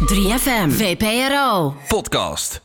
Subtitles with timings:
[0.00, 1.74] 3FM, VPRO.
[1.88, 2.60] Podcast.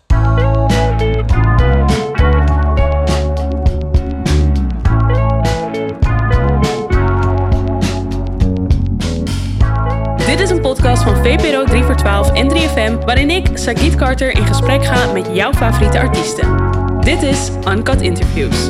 [10.25, 14.31] Dit is een podcast van VPRO 3 voor 12 en 3FM, waarin ik, Sagit Carter,
[14.31, 16.57] in gesprek ga met jouw favoriete artiesten.
[16.99, 18.69] Dit is Uncut Interviews.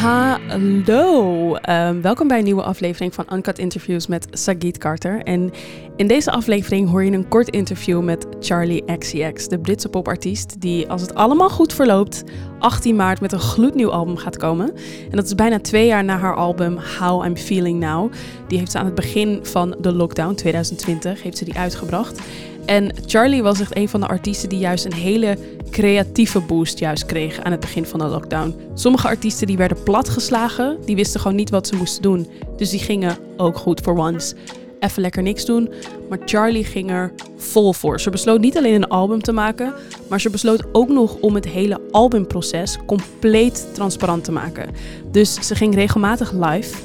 [0.00, 5.22] Hallo, um, welkom bij een nieuwe aflevering van Uncut Interviews met Sagit Carter.
[5.22, 5.50] En
[5.96, 10.88] in deze aflevering hoor je een kort interview met Charlie XCX, de Britse popartiest die,
[10.88, 12.24] als het allemaal goed verloopt,
[12.58, 14.74] 18 maart met een gloednieuw album gaat komen.
[15.10, 18.12] En dat is bijna twee jaar na haar album How I'm Feeling Now.
[18.48, 22.20] Die heeft ze aan het begin van de lockdown 2020 heeft ze die uitgebracht.
[22.66, 25.38] En Charlie was echt een van de artiesten die juist een hele
[25.70, 28.54] creatieve boost juist kreeg aan het begin van de lockdown.
[28.74, 32.26] Sommige artiesten die werden platgeslagen, die wisten gewoon niet wat ze moesten doen.
[32.56, 34.34] Dus die gingen ook goed voor once.
[34.80, 35.70] Even lekker niks doen.
[36.08, 38.00] Maar Charlie ging er vol voor.
[38.00, 39.74] Ze besloot niet alleen een album te maken,
[40.08, 44.70] maar ze besloot ook nog om het hele albumproces compleet transparant te maken.
[45.10, 46.76] Dus ze ging regelmatig live,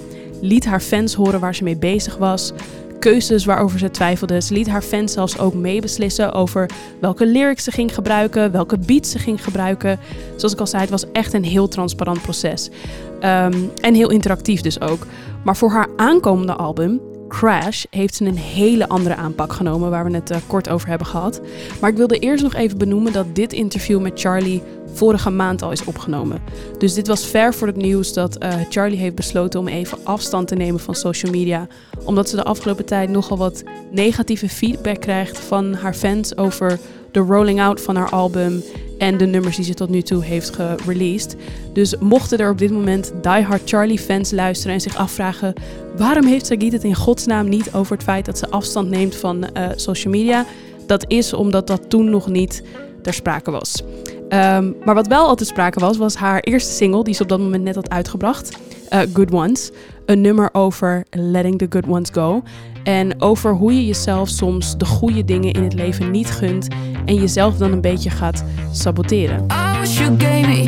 [0.41, 2.53] liet haar fans horen waar ze mee bezig was,
[2.99, 4.41] keuzes waarover ze twijfelde.
[4.41, 9.11] Ze liet haar fans zelfs ook meebeslissen over welke lyrics ze ging gebruiken, welke beats
[9.11, 9.99] ze ging gebruiken.
[10.35, 12.69] Zoals ik al zei, het was echt een heel transparant proces.
[13.15, 15.05] Um, en heel interactief dus ook.
[15.43, 20.15] Maar voor haar aankomende album, Crash, heeft ze een hele andere aanpak genomen, waar we
[20.15, 21.41] het uh, kort over hebben gehad.
[21.81, 24.61] Maar ik wilde eerst nog even benoemen dat dit interview met Charlie
[24.93, 26.41] vorige maand al is opgenomen.
[26.77, 30.47] Dus dit was ver voor het nieuws dat uh, Charlie heeft besloten om even afstand
[30.47, 31.67] te nemen van social media.
[32.03, 36.79] Omdat ze de afgelopen tijd nogal wat negatieve feedback krijgt van haar fans over
[37.15, 38.63] de rolling out van haar album
[38.97, 41.35] en de nummers die ze tot nu toe heeft gereleased.
[41.73, 45.53] Dus mochten er op dit moment Die Hard Charlie fans luisteren en zich afvragen
[45.97, 49.37] waarom heeft Sagit het in godsnaam niet over het feit dat ze afstand neemt van
[49.57, 50.45] uh, social media,
[50.87, 52.63] dat is omdat dat toen nog niet
[53.01, 53.83] ter sprake was.
[54.29, 57.39] Um, maar wat wel altijd sprake was, was haar eerste single, die ze op dat
[57.39, 58.57] moment net had uitgebracht,
[58.93, 59.71] uh, Good Ones.
[60.05, 62.43] Een nummer over letting the good ones go.
[62.83, 66.67] En over hoe je jezelf soms de goede dingen in het leven niet gunt
[67.05, 69.45] en jezelf dan een beetje gaat saboteren.
[69.51, 70.67] I wish you gave me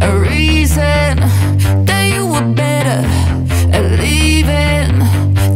[0.00, 1.16] a reason
[1.84, 3.04] that you were better
[3.72, 4.98] at leaving.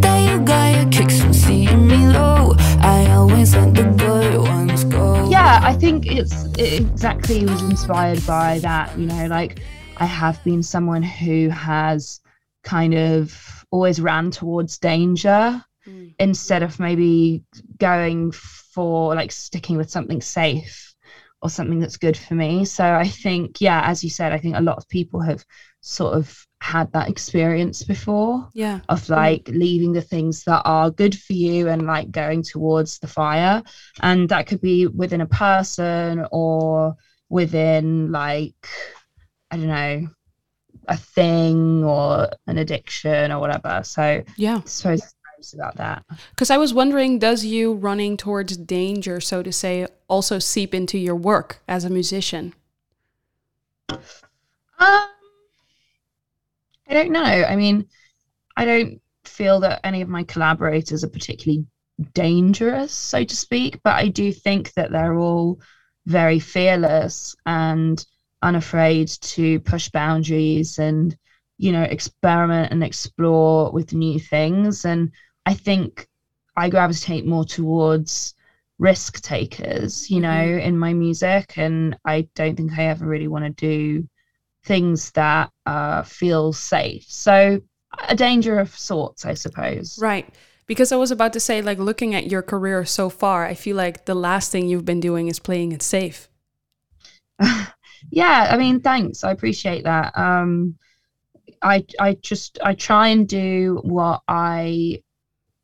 [0.00, 2.54] That you got your kicks from seeing me low.
[2.80, 5.28] I always let the good ones go.
[5.28, 8.98] Yeah, I think it's it exactly was inspired by that.
[8.98, 9.60] You know, like
[9.96, 12.20] I have been someone who has
[12.64, 16.14] kind of always ran towards danger mm.
[16.18, 17.44] instead of maybe
[17.78, 20.94] going for like sticking with something safe
[21.42, 22.64] or something that's good for me.
[22.64, 25.44] So I think, yeah, as you said, I think a lot of people have
[25.82, 28.48] sort of had that experience before.
[28.54, 28.80] Yeah.
[28.88, 29.10] Of mm.
[29.10, 33.62] like leaving the things that are good for you and like going towards the fire.
[34.00, 36.94] And that could be within a person or
[37.28, 38.66] within like,
[39.50, 40.08] I don't know,
[40.88, 43.82] a thing or an addiction or whatever.
[43.84, 45.14] So yeah, I suppose
[45.52, 46.04] about that.
[46.30, 50.96] Because I was wondering, does you running towards danger, so to say, also seep into
[50.98, 52.54] your work as a musician?
[53.90, 54.00] Um,
[54.78, 55.08] I
[56.88, 57.22] don't know.
[57.22, 57.86] I mean,
[58.56, 61.66] I don't feel that any of my collaborators are particularly
[62.12, 65.60] dangerous, so to speak, but I do think that they're all
[66.06, 68.04] very fearless and
[68.44, 71.16] unafraid to push boundaries and
[71.56, 74.84] you know experiment and explore with new things.
[74.84, 75.10] And
[75.46, 76.06] i think
[76.56, 78.34] i gravitate more towards
[78.78, 80.68] risk takers you know mm-hmm.
[80.68, 81.56] in my music.
[81.56, 84.08] And i don't think i ever really want to do
[84.64, 87.04] things that uh, feel safe.
[87.06, 87.60] So
[88.08, 89.98] a danger of sorts i suppose.
[90.00, 90.28] Right.
[90.66, 93.76] Because i was about to say like looking at your career so far i feel
[93.76, 96.28] like the last thing you've been doing is playing it safe
[98.10, 100.76] yeah i mean thanks i appreciate that um
[101.62, 105.00] i i just i try and do what i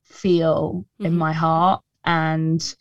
[0.04, 1.06] feel mm-hmm.
[1.06, 2.74] in my heart and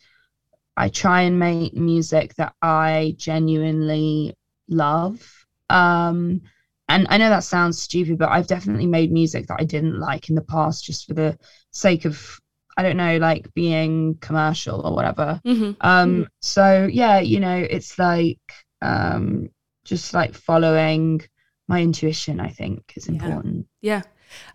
[0.76, 4.34] i try and make music that i genuinely
[4.68, 6.40] love um
[6.88, 10.28] and i know that sounds stupid but i've definitely made music that i didn't like
[10.28, 11.38] in the past just for the
[11.70, 12.40] sake of
[12.76, 15.38] I don't know, like being commercial or whatever.
[15.44, 15.72] Mm-hmm.
[15.82, 16.22] Um, mm-hmm.
[16.40, 18.38] so yeah, you know, it's like
[18.80, 19.50] um,
[19.90, 21.20] just like following
[21.68, 23.66] my intuition, I think, is important.
[23.82, 24.02] Yeah.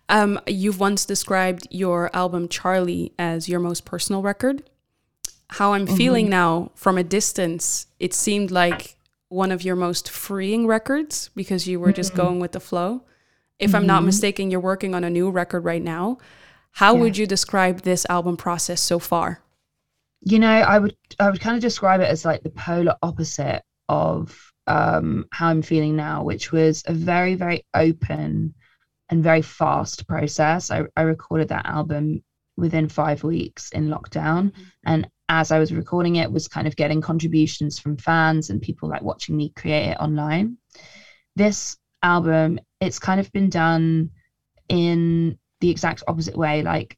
[0.09, 0.21] yeah.
[0.21, 4.63] Um, you've once described your album Charli as your most personal record.
[5.49, 5.95] How I'm mm-hmm.
[5.95, 8.97] feeling now from a distance, it seemed like
[9.29, 12.21] one of your most freeing records because you were just mm-hmm.
[12.21, 13.03] going with the flow.
[13.59, 14.07] If I'm not mm-hmm.
[14.07, 16.17] mistaken, you're working on a new record right now.
[16.71, 17.01] How Yeah.
[17.01, 19.45] would you describe this album process so far?
[20.25, 23.61] you know i would i would kind of describe it as like the polar opposite
[23.87, 28.53] of um how i'm feeling now which was a very very open
[29.09, 30.71] and very fast process.
[30.71, 32.23] I, I recorded that album
[32.57, 34.51] within five weeks in lockdown.
[34.85, 38.87] And as i was recording it was kind of getting contributions from fans and people
[38.87, 40.57] like watching me create it online.
[41.35, 44.11] This album it's kind of been done
[44.69, 46.61] in the exact opposite way.
[46.61, 46.97] Like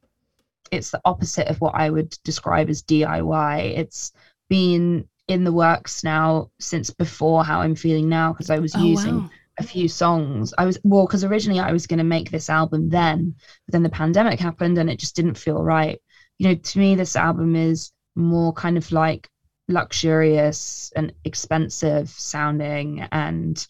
[0.71, 3.77] it's the opposite of what I would describe as DIY.
[3.77, 4.11] It's
[4.49, 8.87] been in the works now since before how I'm feeling now because I was Oh,
[8.87, 9.29] using wow.
[9.59, 10.53] a few songs.
[10.57, 13.35] I was well because originally I was going to make this album then,
[13.65, 15.99] but then the pandemic happened and it just didn't feel right.
[16.37, 19.29] You know, to me this album is more kind of like
[19.67, 23.65] luxurious and expensive sounding and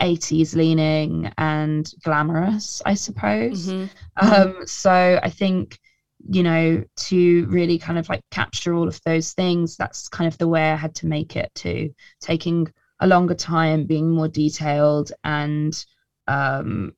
[0.00, 3.74] 80s leaning and glamorous, I suppose.
[3.74, 3.90] Mhm.
[4.16, 5.78] Um, so I think,
[6.28, 10.38] you know, to really kind of like capture all of those things, that's kind of
[10.38, 15.12] the way I had to make it to taking a longer time, being more detailed
[15.24, 15.84] and
[16.28, 16.92] um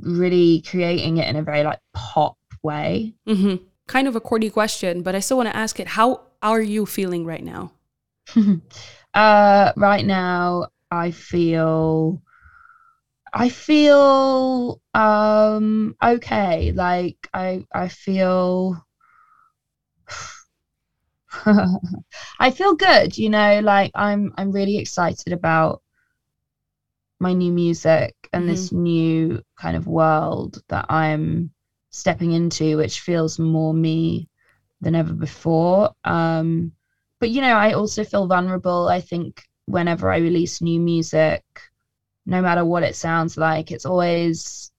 [0.00, 3.14] really creating it in a very like pop way.
[3.26, 5.86] hmm Kind of a corny question, but I still want to ask it.
[5.86, 7.70] How are you feeling right now?
[9.14, 12.20] uh right now I feel
[13.36, 16.72] I feel um okay.
[16.72, 18.84] Like I I feel
[22.40, 25.82] I feel good, you know, like I'm I'm really excited about
[27.20, 31.50] my new music and this new kind of world that I'm
[31.90, 34.28] stepping into, which feels more me
[34.80, 35.92] than ever before.
[36.04, 36.72] Um,
[37.20, 38.88] but you know, I also feel vulnerable.
[38.88, 41.42] I think whenever I release new music,
[42.26, 44.70] no matter what it sounds like, it's always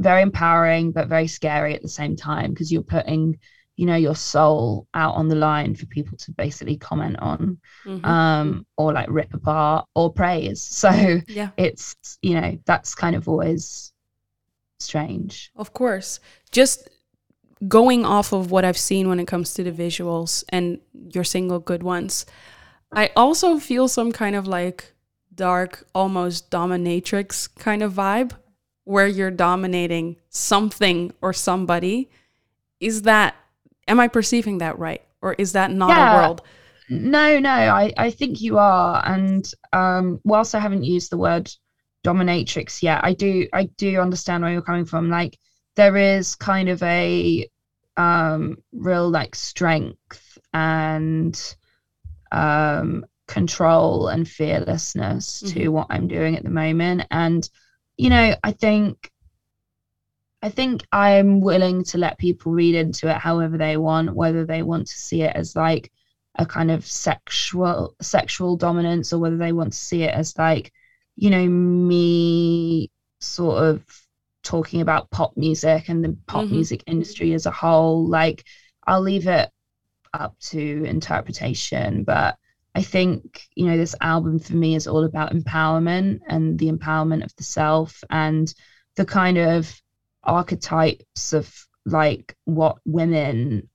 [0.00, 3.38] very empowering but very scary at the same time because you're putting,
[3.76, 8.04] you know, your soul out on the line for people to basically comment on Mhm.
[8.04, 10.60] um or like rip apart or praise.
[10.82, 13.92] So yeah, it's you know, that's kind of always
[14.80, 15.50] strange.
[15.56, 16.20] of course.
[16.50, 16.88] Just
[17.68, 20.80] going off of what I've seen when it comes to the visuals and
[21.14, 22.26] your single Good Ones,
[22.92, 24.92] I also feel some kind of like
[25.34, 28.32] dark, almost dominatrix kind of vibe
[28.84, 32.10] where you're dominating something or somebody.
[32.80, 33.34] Is that,
[33.86, 35.02] am I perceiving that right?
[35.20, 36.10] Or is that not Yeah.
[36.10, 36.42] a world?
[36.88, 39.02] No, no, I, I think you are.
[39.06, 41.50] And um, whilst I haven't used the word
[42.04, 45.08] dominatrix yet, I do I do understand where you're coming from.
[45.08, 45.38] Like
[45.76, 47.48] there is kind of a
[47.96, 51.54] um real like strength and
[52.32, 57.06] um control and fearlessness to what I'm doing at the moment.
[57.10, 57.48] And
[57.96, 59.10] you know, I think
[60.42, 64.62] I think I'm willing to let people read into it however they want, whether they
[64.62, 65.90] want to see it as like
[66.36, 70.72] a kind of sexual sexual dominance or whether they want to see it as like
[71.16, 72.90] you know me
[73.20, 73.84] sort of
[74.42, 76.50] talking about pop music and the pop Mhm.
[76.52, 78.44] music industry as a whole like
[78.86, 79.50] i'll leave it
[80.14, 82.36] up to interpretation but
[82.74, 87.24] i think you know this album for me is all about empowerment and the empowerment
[87.24, 88.54] of the self and
[88.96, 89.72] the kind of
[90.24, 91.52] archetypes of
[91.84, 93.68] like what women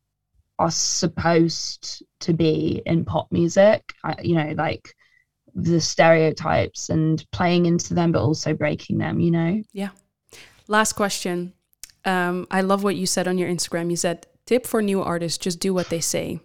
[0.60, 3.94] are supposed to be in pop music.
[4.04, 4.94] I, you know, like
[5.54, 9.20] the stereotypes and playing into them, but also breaking them.
[9.20, 9.62] You know.
[9.74, 9.90] Yeah.
[10.68, 11.54] Last question.
[12.06, 13.90] Um, I love what you said on your Instagram.
[13.90, 16.40] You said, tip for new artists, just do what they say.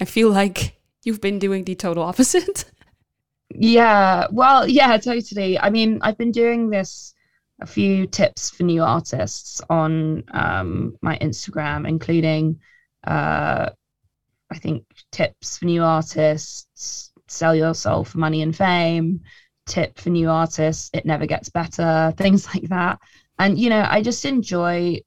[0.00, 2.64] I feel like you've been doing the total opposite.
[3.54, 4.26] Yeah.
[4.30, 5.58] Well, yeah, totally.
[5.58, 7.14] I mean, I've been doing this.
[7.60, 12.58] A few tips for new artists on um, my Instagram, including,
[13.06, 13.70] uh,
[14.50, 19.20] I think, tips for new artists: sell your soul for money and fame.
[19.66, 22.12] Tip for new artists: it never gets better.
[22.18, 22.98] Things like that.
[23.38, 25.00] And you know, I just enjoy.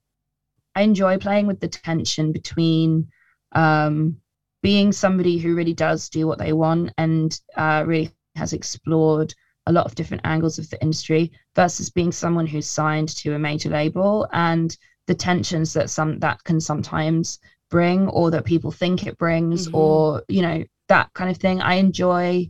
[0.75, 3.09] I enjoy playing with the tension between
[3.51, 4.21] um,
[4.65, 9.31] being somebody who really does do what they want and uh, really has explored
[9.67, 13.39] a lot of different angles of the industry versus being someone who's signed to a
[13.39, 14.75] major label and
[15.07, 19.73] the tensions that some that can sometimes bring or that people think it brings Mhm.
[19.75, 22.49] or you know that kind of thing i enjoy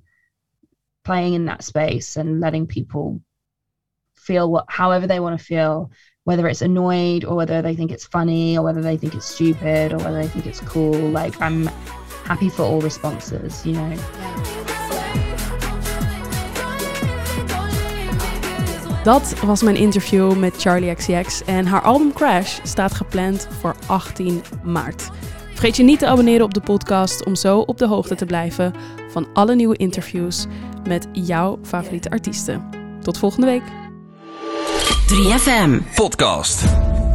[1.04, 3.22] playing in that space and letting people
[4.16, 5.92] feel what however they want to feel
[6.24, 9.94] whether it's annoyed or whether they think it's funny or whether they think it's stupid
[9.94, 11.70] or whether they think it's cool like i'm
[12.28, 13.94] happy for all responses you know
[19.06, 24.44] Dat was mijn interview met Charlie XCX en haar album Crash staat gepland voor 18
[24.64, 25.10] maart.
[25.50, 28.74] Vergeet je niet te abonneren op de podcast om zo op de hoogte te blijven
[29.10, 30.46] van alle nieuwe interviews
[30.88, 32.70] met jouw favoriete artiesten.
[33.02, 33.64] Tot volgende week.
[35.08, 35.96] 3FM.
[35.96, 36.64] Podcast.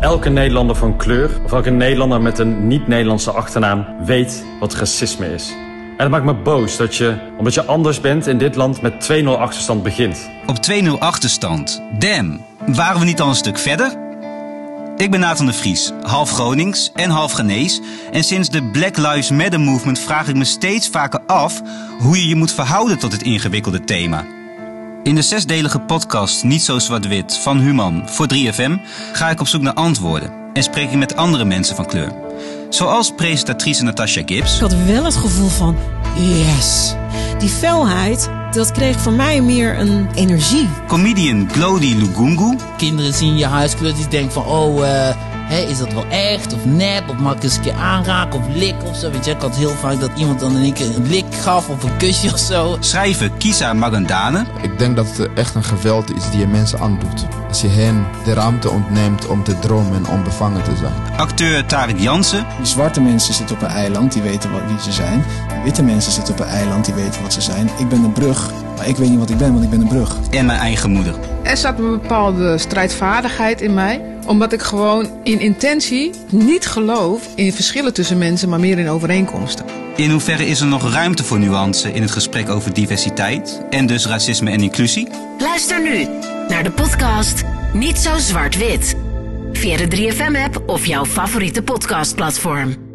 [0.01, 5.51] Elke Nederlander van kleur of elke Nederlander met een niet-Nederlandse achternaam weet wat racisme is.
[5.97, 9.11] En het maakt me boos dat je, omdat je anders bent, in dit land met
[9.23, 10.31] 2-0 achterstand begint.
[10.47, 11.83] Op 2-0 achterstand.
[11.99, 13.95] Damn, waren we niet al een stuk verder?
[14.97, 17.81] Ik ben Nathan de Vries, half Gronings en half Ghanese.
[18.13, 21.63] En sinds de Black Lives Matter movement vraag ik me steeds vaker af
[21.99, 24.25] hoe je je moet verhouden tot dit ingewikkelde thema.
[25.03, 28.71] In de zesdelige podcast Niet zo zwart-wit van Human voor 3FM
[29.13, 32.13] ga ik op zoek naar antwoorden en spreek ik met andere mensen van kleur.
[32.69, 34.55] Zoals presentatrice Natasha Gibbs.
[34.55, 35.77] Ik had wel het gevoel van,
[36.17, 36.95] yes.
[37.39, 40.69] Die felheid, dat kreeg voor mij meer een energie.
[40.87, 42.57] Comedian Glody Lugungu.
[42.77, 45.09] Kinderen zien je huiskleur die denken van, oh, uh,
[45.51, 47.09] hey, is dat wel echt of nep?
[47.09, 49.11] Of mag ik eens een keer aanraken of likken of zo?
[49.11, 51.69] Weet je, ik had heel vaak dat iemand dan in één keer een lik gaf
[51.69, 52.77] of een kusje of zo.
[52.81, 54.45] Schrijver Kisa Magandane.
[54.63, 57.27] Ik denk dat het echt een geweld is die je mensen aandoet.
[57.49, 60.93] Als je hen de ruimte ontneemt om te dromen en onbevangen te zijn.
[61.17, 62.47] Acteur Tarek Jansen.
[62.63, 65.25] Zwarte mensen zitten op een eiland, die weten wat, wie ze zijn.
[65.65, 67.71] Witte mensen zitten op een eiland, die weten wat ze zijn.
[67.79, 69.89] Ik ben een brug, maar ik weet niet wat ik ben, want ik ben een
[69.89, 70.17] brug.
[70.31, 71.15] En mijn eigen moeder.
[71.43, 74.10] Er zat een bepaalde strijdvaardigheid in mij.
[74.27, 79.65] Omdat ik gewoon in intentie niet geloof in verschillen tussen mensen, maar meer in overeenkomsten.
[79.97, 84.07] In hoeverre is er nog ruimte voor nuance in het gesprek over diversiteit en dus
[84.07, 85.09] racisme en inclusie?
[85.39, 86.07] Luister nu
[86.49, 88.97] naar de podcast Niet zo zwart-wit.
[89.53, 92.90] Via de 3FM-app of jouw favoriete podcastplatform.